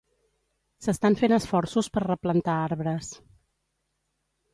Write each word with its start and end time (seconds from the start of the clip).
S'estan 0.85 1.17
fent 1.19 1.35
esforços 1.37 1.89
per 1.97 2.03
replantar 2.05 2.55
arbres. 2.71 3.11